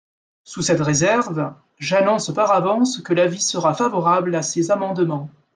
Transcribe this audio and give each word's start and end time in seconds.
Sous 0.43 0.63
cette 0.63 0.79
réserve, 0.79 1.53
j’annonce 1.77 2.33
par 2.33 2.51
avance 2.53 3.03
que 3.03 3.13
l’avis 3.13 3.39
sera 3.43 3.75
favorable 3.75 4.33
à 4.33 4.41
ces 4.41 4.71
amendements. 4.71 5.29